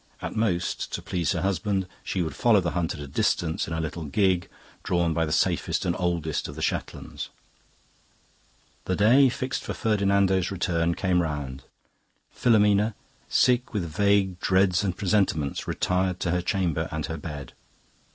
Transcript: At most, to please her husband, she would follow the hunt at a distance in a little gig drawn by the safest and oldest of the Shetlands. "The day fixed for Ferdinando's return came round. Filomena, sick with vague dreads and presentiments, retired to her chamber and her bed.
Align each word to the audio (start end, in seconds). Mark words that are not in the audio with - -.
At 0.19 0.35
most, 0.35 0.91
to 0.93 1.01
please 1.03 1.33
her 1.33 1.43
husband, 1.43 1.87
she 2.03 2.23
would 2.23 2.33
follow 2.35 2.59
the 2.59 2.71
hunt 2.71 2.95
at 2.95 2.99
a 2.99 3.05
distance 3.05 3.67
in 3.67 3.73
a 3.75 3.79
little 3.79 4.05
gig 4.05 4.49
drawn 4.81 5.13
by 5.13 5.27
the 5.27 5.31
safest 5.31 5.85
and 5.85 5.95
oldest 5.99 6.47
of 6.47 6.55
the 6.55 6.61
Shetlands. 6.63 7.29
"The 8.85 8.95
day 8.95 9.29
fixed 9.29 9.63
for 9.63 9.75
Ferdinando's 9.75 10.49
return 10.49 10.95
came 10.95 11.21
round. 11.21 11.61
Filomena, 12.33 12.95
sick 13.29 13.75
with 13.75 13.83
vague 13.85 14.39
dreads 14.39 14.83
and 14.83 14.97
presentiments, 14.97 15.67
retired 15.67 16.19
to 16.21 16.31
her 16.31 16.41
chamber 16.41 16.89
and 16.91 17.05
her 17.05 17.17
bed. 17.17 17.53